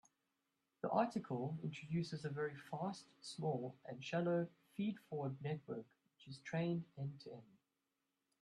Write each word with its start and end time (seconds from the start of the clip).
The 0.81 0.89
article 0.89 1.59
introduces 1.61 2.25
a 2.25 2.29
very 2.31 2.55
fast, 2.71 3.05
small, 3.21 3.75
and 3.85 4.03
shallow 4.03 4.47
feed-forward 4.75 5.35
network 5.43 5.85
which 6.17 6.27
is 6.27 6.39
trained 6.39 6.85
end-to-end. 6.97 7.43